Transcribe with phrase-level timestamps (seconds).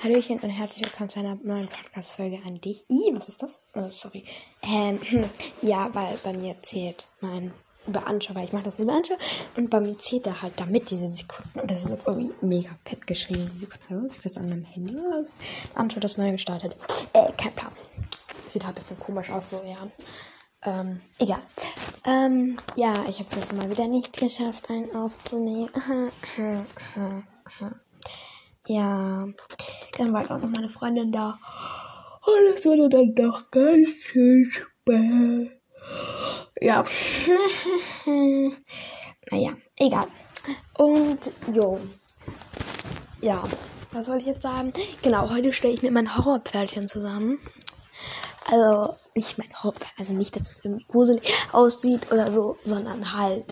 [0.00, 2.84] Hallöchen und herzlich willkommen zu einer neuen Podcast-Folge an dich.
[2.88, 3.64] Ih, was ist das?
[3.74, 4.22] Oh, sorry.
[4.62, 5.00] Ähm,
[5.60, 7.52] ja, weil bei mir zählt mein
[7.84, 9.16] Überanschau, weil ich mache das über Anschau
[9.56, 11.58] und bei mir zählt er halt damit diese Sekunden.
[11.58, 13.50] Und das ist jetzt irgendwie mega fett geschrieben.
[13.52, 13.84] Die Sekunden.
[13.90, 15.32] Hallo, ich das an meinem Handy oder so?
[15.74, 16.76] Anschau das neu gestartet.
[17.12, 17.72] Äh, kein Plan.
[18.46, 19.88] Sieht halt ein bisschen komisch aus, so, ja.
[20.62, 21.42] Ähm, egal.
[22.04, 25.70] Ähm, ja, ich habe es mal wieder nicht geschafft, einen aufzunehmen.
[28.70, 29.26] Ja,
[29.98, 31.38] dann war auch noch meine Freundin da.
[32.24, 35.60] Und es wurde dann doch ganz schön spät.
[36.60, 36.84] Ja.
[39.30, 40.06] naja, egal.
[40.76, 41.80] Und, jo.
[43.20, 43.42] Ja,
[43.92, 44.72] was wollte ich jetzt sagen?
[45.02, 47.38] Genau, heute stelle ich mir mein Horrorpferdchen zusammen.
[48.50, 53.44] Also, nicht mein Horror, also nicht, dass es irgendwie gruselig aussieht oder so, sondern halt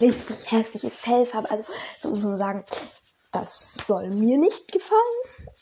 [0.00, 1.50] richtig hässliche Fellfarbe.
[1.50, 1.64] Also,
[2.00, 2.64] so muss man sagen,
[3.32, 5.00] das soll mir nicht gefallen.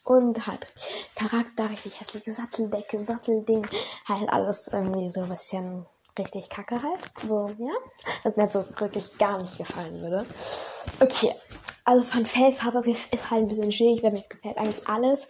[0.04, 0.66] Und halt
[1.14, 3.66] Charakter, richtig hässliche Satteldecke, Sattelding,
[4.08, 5.86] halt alles irgendwie so ein bisschen
[6.18, 7.00] richtig kacke halt.
[7.26, 7.72] So, ja.
[8.22, 10.26] Was mir jetzt so wirklich gar nicht gefallen würde.
[11.00, 11.34] Okay.
[11.84, 15.26] Also von Fellfarbe ist halt ein bisschen schwierig, weil mir gefällt eigentlich alles.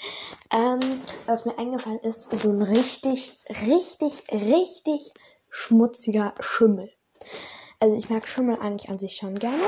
[0.52, 0.80] Ähm,
[1.26, 5.12] was mir eingefallen ist, so ein richtig, richtig, richtig
[5.50, 6.92] schmutziger Schimmel.
[7.78, 9.62] Also ich mag Schimmel eigentlich an sich schon gerne.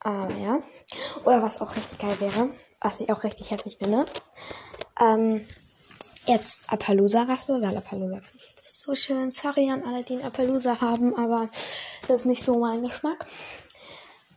[0.00, 0.58] Aber ja.
[1.24, 4.06] Oder was auch richtig geil wäre, was ich auch richtig hässlich finde.
[4.98, 5.46] Ähm,
[6.26, 9.32] jetzt Appaloosa-Rasse, weil Appaloosa finde ich jetzt so schön.
[9.32, 11.48] Sorry an alle, die einen Appaloosa haben, aber
[12.08, 13.26] das ist nicht so mein Geschmack.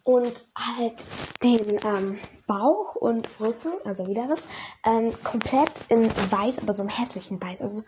[0.03, 0.95] Und halt
[1.43, 4.41] den ähm, Bauch und Rücken, also wieder was,
[4.85, 7.61] ähm, komplett in weiß, aber so einem hässlichen Weiß.
[7.61, 7.83] Also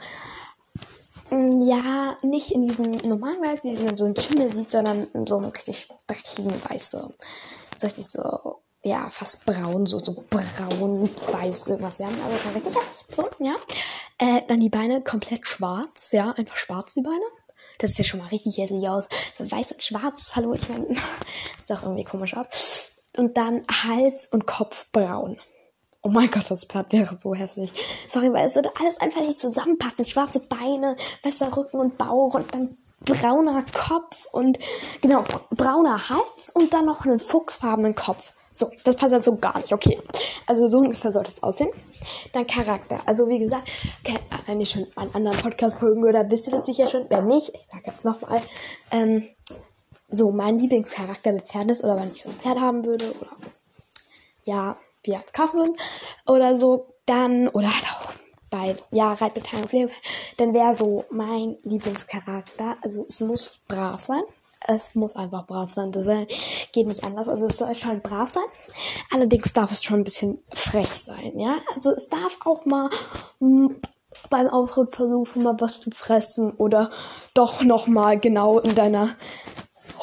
[1.29, 5.27] mm, ja, nicht in diesem normalen Weiß, wie man so einen Schimmel sieht, sondern in
[5.27, 6.91] so einem richtig dreckigen Weiß.
[6.91, 7.11] So
[7.83, 12.07] richtig so, ja, fast braun, so, so braun, weiß, irgendwas, ja.
[12.07, 13.55] Also richtig hässlich, so, ja.
[14.17, 17.25] Äh, dann die Beine komplett schwarz, ja, einfach schwarz die Beine.
[17.79, 19.05] Das ist ja schon mal richtig hässlich aus.
[19.37, 20.87] Weiß und schwarz, hallo, ich meine,
[21.61, 22.91] sieht auch irgendwie komisch aus.
[23.17, 25.39] Und dann Hals und Kopf braun.
[26.01, 27.73] Oh mein Gott, das Pferd wäre so hässlich.
[28.07, 30.05] Sorry, weil es würde alles einfach nicht zusammenpassen.
[30.05, 34.59] Schwarze Beine, weißer Rücken und Bauch und dann brauner Kopf und
[35.01, 38.31] genau, brauner Hals und dann noch einen fuchsfarbenen Kopf.
[38.53, 39.73] So, das passt halt so gar nicht.
[39.73, 39.99] Okay.
[40.47, 41.71] Also so ungefähr sollte es aussehen.
[42.31, 43.01] Dann Charakter.
[43.05, 43.69] Also wie gesagt,
[44.45, 47.09] wenn ihr schon einen anderen Podcast folgen würdet, wisst ihr das sicher schon.
[47.09, 48.41] Wenn nicht, ich sag jetzt nochmal,
[48.91, 49.27] ähm,
[50.09, 53.31] so mein Lieblingscharakter mit Pferden ist oder wenn ich so ein Pferd haben würde oder
[54.45, 55.75] ja, wir als kaufen würden
[56.25, 57.94] oder so, dann oder halt
[58.55, 59.89] bei ja, Reitbeteiligung,
[60.37, 62.77] dann wäre so mein Lieblingscharakter.
[62.81, 64.23] Also es muss brav sein.
[64.67, 65.91] Es muss einfach brav sein.
[65.91, 66.05] Das
[66.71, 67.27] geht nicht anders.
[67.27, 68.45] Also es soll schon brav sein.
[69.11, 71.57] Allerdings darf es schon ein bisschen frech sein, ja.
[71.75, 72.89] Also es darf auch mal
[73.39, 73.75] hm,
[74.29, 76.89] beim Ausritt versuchen, mal was zu fressen oder
[77.33, 79.09] doch noch mal genau in deiner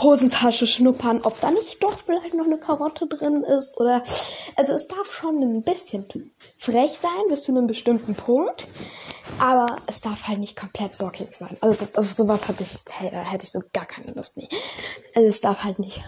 [0.03, 4.03] Hosentasche schnuppern, ob da nicht doch vielleicht noch eine Karotte drin ist oder
[4.57, 6.07] also es darf schon ein bisschen
[6.59, 8.67] frech sein bis zu einem bestimmten Punkt,
[9.39, 11.57] aber es darf halt nicht komplett bockig sein.
[11.61, 14.49] Also, also sowas hatte ich hätte ich so gar keine Lust nie.
[15.15, 16.03] Also es darf halt nicht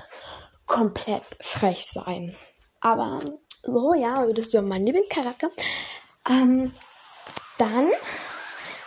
[0.66, 2.34] komplett frech sein.
[2.81, 3.21] Aber
[3.62, 5.50] so ja, würdest du mein Lieblingscharakter.
[6.28, 6.72] Ähm,
[7.59, 7.88] dann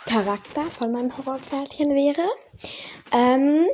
[0.06, 2.28] Charakter von meinem Horrorpferdchen wäre
[3.12, 3.66] ähm,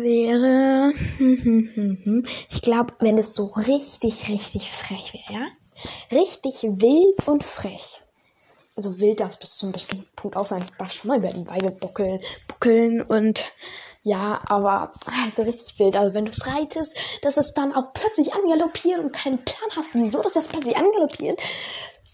[0.00, 0.92] wäre,
[2.50, 5.46] ich glaube, wenn es so richtig, richtig frech wäre, ja?
[6.10, 8.02] Richtig wild und frech.
[8.76, 10.64] Also wild das bis zu einem bestimmten Punkt auch sein.
[10.78, 13.44] Darf schon mal über die Weide buckeln, buckeln und
[14.02, 15.96] ja, aber halt so richtig wild.
[15.96, 19.94] Also wenn du es reitest, dass es dann auch plötzlich angaloppiert und keinen Plan hast,
[19.94, 21.40] wieso das jetzt plötzlich angaloppiert,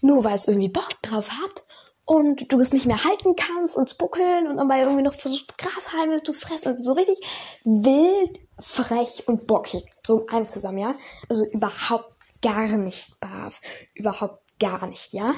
[0.01, 1.63] nur weil es irgendwie Bock drauf hat
[2.05, 6.21] und du es nicht mehr halten kannst und buckeln und dabei irgendwie noch versucht, Grashalme
[6.23, 6.69] zu fressen.
[6.69, 7.19] Also so richtig
[7.63, 9.83] wild, frech und bockig.
[9.99, 10.95] So ein zusammen, ja?
[11.29, 13.59] Also überhaupt gar nicht brav.
[13.95, 15.33] Überhaupt gar nicht, ja?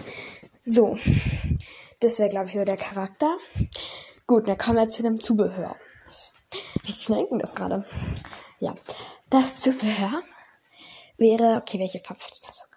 [0.66, 0.98] So.
[2.02, 3.38] Das wäre, glaube ich, so der Charakter.
[4.28, 5.76] Gut, dann kommen wir zu dem Zubehör.
[6.84, 7.86] Wie schnell ging das gerade?
[8.60, 8.76] Ja.
[9.30, 10.22] Das Zubehör
[11.18, 12.70] wäre, okay, welche Farbe ich das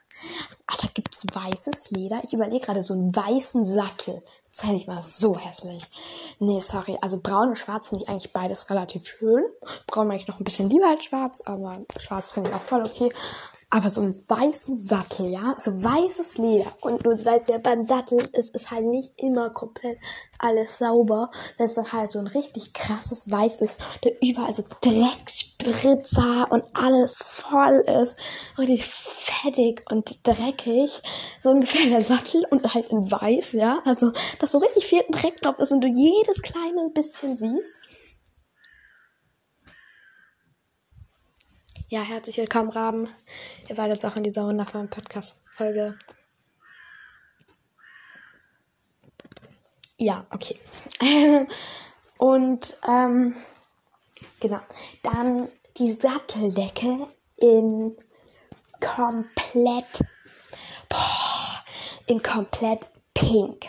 [0.73, 2.21] Ach, da gibt's weißes Leder.
[2.23, 4.23] Ich überlege gerade so einen weißen Sattel.
[4.59, 5.85] Hätte ich mal so hässlich.
[6.39, 6.99] Nee, sorry.
[7.01, 9.45] Also braun und schwarz finde ich eigentlich beides relativ schön.
[9.87, 12.85] Braun mag ich noch ein bisschen lieber als schwarz, aber schwarz finde ich auch voll
[12.85, 13.13] okay.
[13.71, 16.67] Aber so einen weißen Sattel, ja, so weißes Leder.
[16.81, 19.99] Und du weißt ja, beim Sattel ist es halt nicht immer komplett
[20.39, 26.49] alles sauber, dass dann halt so ein richtig krasses Weiß ist, der überall so Dreckspritzer
[26.51, 28.17] und alles voll ist,
[28.59, 30.91] richtig fettig und dreckig.
[31.41, 35.41] So ungefähr der Sattel und halt in Weiß, ja, also, dass so richtig viel Dreck
[35.41, 37.73] drauf ist und du jedes kleine bisschen siehst.
[41.93, 43.09] Ja, herzlich willkommen, Raben.
[43.69, 45.99] Ihr wart jetzt auch in dieser wundervollen Podcast-Folge.
[49.97, 50.57] Ja, okay.
[52.17, 53.35] Und, ähm,
[54.39, 54.61] genau.
[55.03, 55.49] Dann
[55.79, 57.09] die Satteldecke
[57.39, 57.97] in
[58.81, 60.05] komplett,
[60.89, 61.65] boah,
[62.07, 63.69] in komplett pink.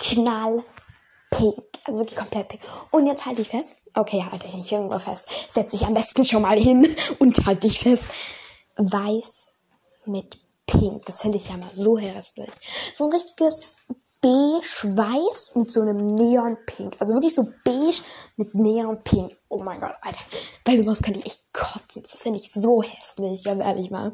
[0.00, 0.64] Knall
[1.30, 1.62] pink.
[1.84, 2.62] Also wirklich komplett pink.
[2.90, 3.76] Und jetzt halte ich fest.
[3.96, 5.26] Okay, halte ich nicht irgendwo fest.
[5.50, 6.86] Setze ich am besten schon mal hin
[7.18, 8.06] und halte dich fest.
[8.76, 9.46] Weiß
[10.04, 11.06] mit Pink.
[11.06, 12.50] Das finde ich ja mal so hässlich.
[12.92, 13.78] So ein richtiges
[14.20, 16.96] beige-weiß mit so einem Neon-Pink.
[16.98, 18.02] Also wirklich so beige
[18.36, 19.34] mit Neon-Pink.
[19.48, 20.18] Oh mein Gott, Alter.
[20.62, 22.02] Bei sowas kann ich echt kotzen.
[22.02, 24.12] Das finde ich so hässlich, ganz ehrlich mal.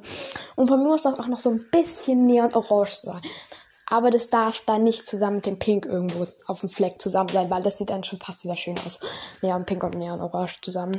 [0.54, 3.22] Und von mir muss auch noch so ein bisschen Neon-Orange sein.
[3.92, 7.50] Aber das darf dann nicht zusammen mit dem Pink irgendwo auf dem Fleck zusammen sein,
[7.50, 9.00] weil das sieht dann schon fast wieder schön aus.
[9.42, 10.98] Neon Pink und Neon Orange zusammen.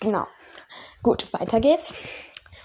[0.00, 0.26] Genau.
[1.02, 1.94] Gut, weiter geht's.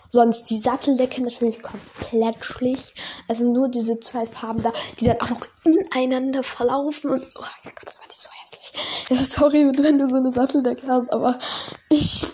[0.10, 2.94] Sonst die Satteldecke natürlich komplett schlicht.
[3.30, 7.12] Also nur diese zwei Farben da, die dann auch noch ineinander verlaufen.
[7.12, 9.08] Und oh mein Gott, das war nicht so hässlich.
[9.12, 11.40] Es ist sorry, wenn du so eine Satteldecke hast, aber
[11.88, 12.26] ich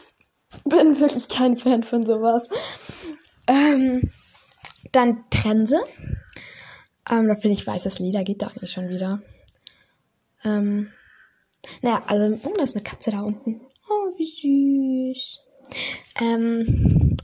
[0.66, 2.50] bin wirklich kein Fan von sowas.
[3.46, 4.10] Ähm,
[4.92, 5.80] dann Trense.
[7.10, 9.22] Ähm, da finde ich weißes Leder geht da eigentlich schon wieder.
[10.44, 10.92] Ähm,
[11.82, 13.62] naja, also, oh, da ist eine Katze da unten.
[13.90, 15.40] Oh, wie süß.
[16.22, 17.18] Ähm,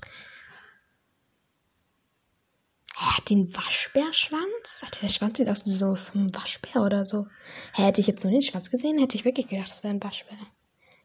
[2.97, 4.81] er hat den Waschbärschwanz.
[5.01, 7.27] Der Schwanz sieht aus wie so vom Waschbär oder so.
[7.73, 10.03] Hä, hätte ich jetzt nur den Schwanz gesehen, hätte ich wirklich gedacht, das wäre ein
[10.03, 10.37] Waschbär.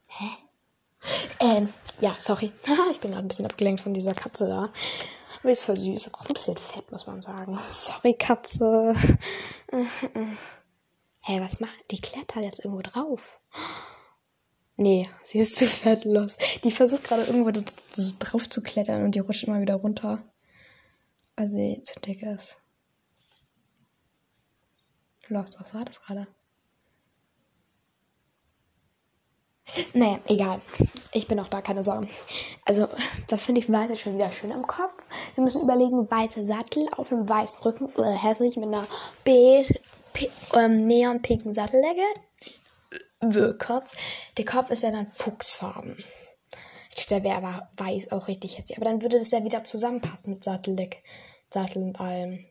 [0.07, 0.27] Hä?
[1.41, 1.69] Ähm,
[2.01, 2.53] ja, sorry.
[2.91, 4.73] ich bin gerade ein bisschen abgelenkt von dieser Katze da.
[5.41, 6.15] Aber ist voll süß.
[6.15, 7.59] Auch ein bisschen fett, muss man sagen.
[7.67, 8.95] Sorry, Katze.
[11.21, 11.91] hey, was macht?
[11.91, 13.41] Die klettert jetzt irgendwo drauf.
[14.77, 16.39] Nee, sie ist zu fett los.
[16.65, 17.51] Die versucht gerade irgendwo
[17.93, 20.25] so drauf zu klettern und die rutscht immer wieder runter.
[21.37, 22.59] Weil sie zu dick ist.
[25.29, 26.27] Los, was war das gerade?
[29.95, 30.61] Naja, egal.
[31.13, 32.09] Ich bin auch da, keine Sorgen.
[32.65, 32.89] Also,
[33.29, 34.95] da finde ich Weiße schon wieder schön am Kopf.
[35.35, 37.87] Wir müssen überlegen, weiße Sattel auf einem weißen Rücken.
[37.97, 38.87] Oder hässlich mit einer
[39.25, 39.75] beige,
[40.55, 42.03] ähm, neon-pinken Satteldecke.
[43.59, 43.95] Kurz.
[44.37, 45.97] Der Kopf ist ja dann fuchsfarben.
[47.11, 48.79] Der wäre aber weiß auch richtig hässlich.
[48.79, 51.03] Aber dann würde das ja wieder zusammenpassen mit Satteldeck,
[51.53, 52.47] Sattel und allem.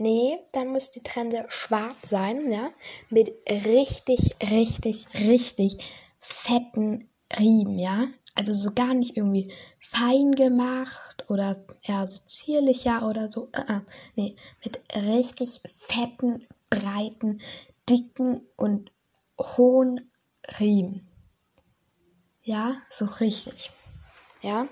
[0.00, 2.70] Nee, dann muss die Trense schwarz sein, ja.
[3.10, 5.76] Mit richtig, richtig, richtig
[6.20, 8.06] fetten Riemen, ja.
[8.34, 13.48] Also so gar nicht irgendwie fein gemacht oder eher so zierlicher oder so.
[13.48, 13.82] Uh -uh.
[14.16, 17.42] Nee, mit richtig fetten, breiten,
[17.86, 18.90] dicken und
[19.38, 20.10] hohen
[20.58, 21.06] Riemen.
[22.42, 23.70] Ja, so richtig.
[24.42, 24.66] Ja.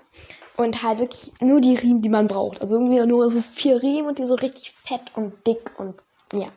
[0.56, 2.60] Und halt wirklich nur die Riemen, die man braucht.
[2.60, 5.94] Also irgendwie nur so vier Riemen und die so richtig fett und dick und
[6.32, 6.48] ja.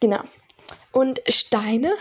[0.00, 0.20] Genau.
[0.92, 1.94] Und Steine.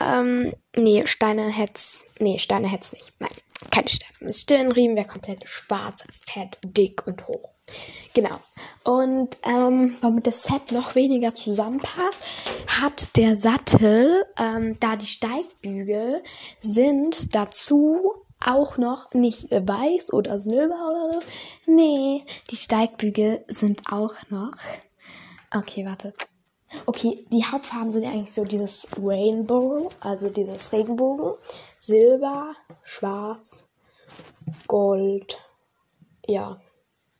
[0.00, 2.04] Ähm, nee, Steine hätt's.
[2.18, 3.12] Nee, Steine hätt's nicht.
[3.18, 3.30] Nein,
[3.70, 4.32] keine Steine.
[4.32, 7.50] Stirnriemen wäre komplett schwarz, fett, dick und hoch.
[8.14, 8.38] Genau.
[8.84, 12.22] Und ähm, womit das Set noch weniger zusammenpasst,
[12.80, 16.22] hat der Sattel, ähm, da die Steigbügel
[16.60, 21.18] sind dazu auch noch nicht weiß oder silber oder so.
[21.66, 24.52] Nee, die Steigbügel sind auch noch.
[25.54, 26.12] Okay, warte.
[26.84, 31.34] Okay, die Hauptfarben sind eigentlich so dieses Rainbow, also dieses Regenbogen.
[31.78, 32.52] Silber,
[32.82, 33.64] Schwarz,
[34.66, 35.38] Gold.
[36.26, 36.60] Ja,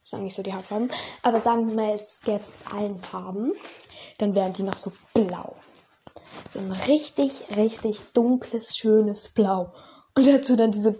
[0.02, 0.90] das sind eigentlich so die Hauptfarben.
[1.22, 3.52] Aber sagen wir mal, jetzt gäbe es allen Farben.
[4.18, 5.54] Dann wären die noch so blau.
[6.50, 9.72] So ein richtig, richtig dunkles, schönes Blau.
[10.16, 10.98] Und dazu dann diese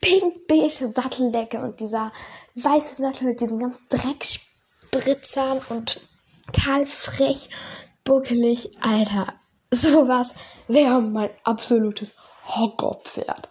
[0.00, 2.12] pink-beige Satteldecke und dieser
[2.54, 6.00] weiße Sattel mit diesen ganzen Dreckspritzern und
[6.46, 7.50] total frech,
[8.04, 8.70] buckelig.
[8.80, 9.34] Alter,
[9.70, 10.34] sowas
[10.68, 12.12] wäre mein absolutes
[12.46, 13.48] Horrorpferd.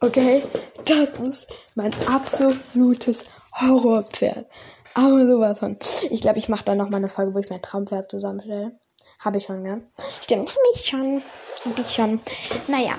[0.00, 0.42] Okay?
[0.84, 3.24] Das ist mein absolutes
[3.60, 4.46] Horrorpferd.
[4.94, 5.78] Aber sowas von.
[6.10, 8.78] Ich glaube, ich mache dann noch mal eine Folge, wo ich mein Traumpferd zusammenstelle.
[9.20, 9.78] Habe ich schon, ja?
[10.22, 11.22] Stimmt, habe ich schon.
[11.64, 12.20] Habe ich schon.
[12.68, 12.94] Naja.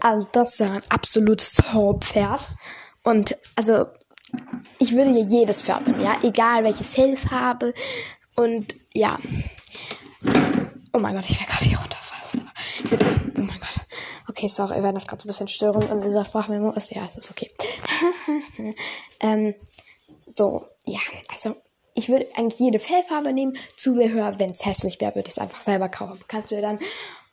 [0.00, 2.48] Also, das ist ein absolutes Horrorpferd.
[3.02, 3.86] Und, also,
[4.78, 7.74] ich würde hier jedes Pferd nehmen, ja, egal welche Fellfarbe
[8.34, 9.18] und ja.
[10.92, 12.50] Oh mein Gott, ich werde gerade hier runterfassen.
[13.36, 13.86] Oh mein Gott.
[14.28, 16.90] Okay, sorry, wenn das gerade so ein bisschen störend in dieser Sprachmemo ist.
[16.90, 17.50] Ja, es ist okay.
[19.20, 19.54] ähm,
[20.26, 21.00] so, ja,
[21.30, 21.54] also
[21.94, 23.56] ich würde eigentlich jede Fellfarbe nehmen.
[23.76, 26.20] Zubehör, wenn es hässlich wäre, würde ich es einfach selber kaufen.
[26.28, 26.78] Kannst du dann.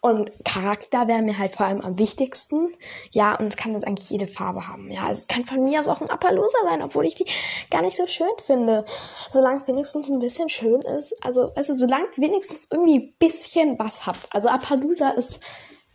[0.02, 2.72] Und Charakter wäre mir halt vor allem am wichtigsten.
[3.12, 4.90] Ja, und es kann jetzt eigentlich jede Farbe haben.
[4.90, 7.26] Ja, es kann von mir aus auch ein Appaloosa sein, obwohl ich die
[7.70, 8.86] gar nicht so schön finde.
[9.30, 11.14] Solange es wenigstens ein bisschen schön ist.
[11.26, 14.18] Also, also solange es wenigstens irgendwie ein bisschen was hat.
[14.32, 15.42] Also Appaloosa ist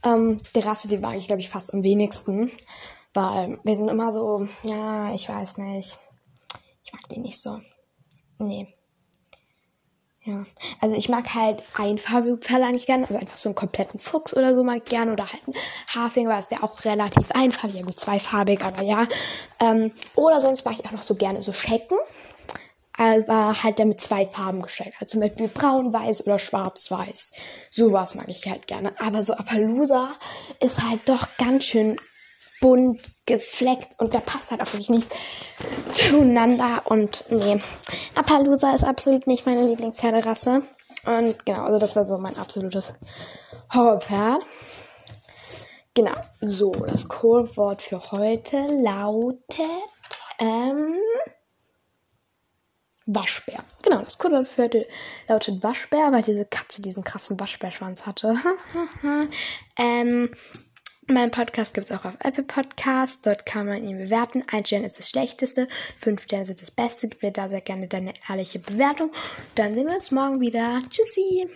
[0.04, 2.50] ähm, die Rasse, die mag ich, glaube ich, fast am wenigsten.
[3.14, 5.98] Weil wir sind immer so, ja, ich weiß nicht.
[6.84, 7.58] Ich mag die nicht so.
[8.38, 8.74] Nee.
[10.26, 10.46] Ja.
[10.80, 13.04] Also ich mag halt einfarbige Pferde eigentlich gerne.
[13.04, 15.12] Also einfach so einen kompletten Fuchs oder so mag ich gerne.
[15.12, 15.56] Oder halt einen
[15.94, 17.76] Hafling, weil es der auch relativ einfarbig.
[17.76, 19.06] Ja gut, zweifarbig, aber ja.
[19.60, 21.98] Ähm, oder sonst mag ich auch noch so gerne so Schecken.
[22.96, 24.94] Aber halt der mit zwei Farben gestellt.
[25.00, 27.32] Also zum Beispiel braun-weiß oder schwarz-weiß.
[27.70, 28.98] Sowas mag ich halt gerne.
[29.00, 30.12] Aber so Appaloosa
[30.60, 31.98] ist halt doch ganz schön
[32.60, 35.14] bunt gefleckt und da passt halt auch wirklich nicht
[35.92, 36.82] zueinander.
[36.84, 37.60] Und nee,
[38.14, 40.62] Appaloosa ist absolut nicht meine Lieblingspferderasse.
[41.06, 42.94] Und genau, also das war so mein absolutes
[43.72, 44.42] Horrorpferd.
[45.94, 49.38] Genau, so, das Codewort für heute lautet
[50.40, 50.96] ähm,
[53.06, 53.60] Waschbär.
[53.82, 54.88] Genau, das Codewort für heute
[55.28, 58.34] lautet Waschbär, weil diese Katze diesen krassen Waschbärschwanz hatte.
[59.78, 60.30] ähm,
[61.06, 63.22] mein Podcast gibt es auch auf Apple Podcasts.
[63.22, 64.42] Dort kann man ihn bewerten.
[64.50, 65.68] Ein Stern ist das Schlechteste,
[66.00, 67.08] fünf Sterne sind das Beste.
[67.08, 69.12] Gib mir da sehr gerne deine ehrliche Bewertung.
[69.54, 70.82] Dann sehen wir uns morgen wieder.
[70.88, 71.48] Tschüssi!